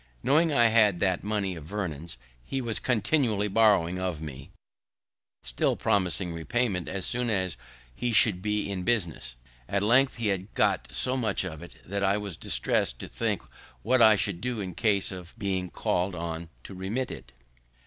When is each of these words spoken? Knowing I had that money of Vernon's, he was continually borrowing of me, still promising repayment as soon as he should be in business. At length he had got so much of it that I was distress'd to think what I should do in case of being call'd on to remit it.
Knowing 0.23 0.51
I 0.51 0.69
had 0.69 0.99
that 0.99 1.23
money 1.23 1.55
of 1.55 1.65
Vernon's, 1.65 2.17
he 2.43 2.59
was 2.59 2.79
continually 2.79 3.47
borrowing 3.47 3.99
of 3.99 4.19
me, 4.19 4.49
still 5.43 5.75
promising 5.75 6.33
repayment 6.33 6.87
as 6.87 7.05
soon 7.05 7.29
as 7.29 7.55
he 7.93 8.11
should 8.11 8.41
be 8.41 8.67
in 8.67 8.81
business. 8.81 9.35
At 9.69 9.83
length 9.83 10.15
he 10.15 10.29
had 10.29 10.51
got 10.55 10.87
so 10.91 11.15
much 11.15 11.43
of 11.43 11.61
it 11.61 11.75
that 11.85 12.03
I 12.03 12.17
was 12.17 12.35
distress'd 12.35 12.97
to 12.97 13.07
think 13.07 13.43
what 13.83 14.01
I 14.01 14.15
should 14.15 14.41
do 14.41 14.59
in 14.59 14.73
case 14.73 15.11
of 15.11 15.37
being 15.37 15.69
call'd 15.69 16.15
on 16.15 16.49
to 16.63 16.73
remit 16.73 17.11
it. 17.11 17.31